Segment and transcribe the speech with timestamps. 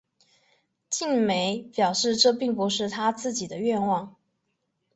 [0.89, 4.15] 晋美表示这并不是他自己的愿望。